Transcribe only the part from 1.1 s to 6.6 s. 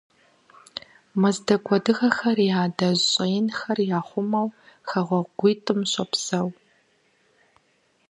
Мэздэгу адыгэхэр я адэжь щӏэинхэр яхъумэу хэгъуэгуитӏым щопсэу.